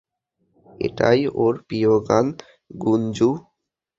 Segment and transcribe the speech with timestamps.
[0.81, 2.25] এটাই ওর প্রিয় গান
[2.79, 3.29] গুঞ্জু!